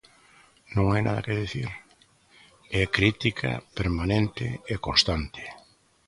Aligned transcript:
¿Non 0.75 0.85
hai 0.91 1.01
nada 1.03 1.25
que 1.25 1.39
dicir? 1.43 1.69
É 2.81 2.93
crítica 2.97 3.51
permanente 3.79 4.45
e 4.73 4.75
constante. 4.85 5.43